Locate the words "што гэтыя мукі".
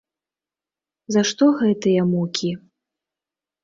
1.33-2.51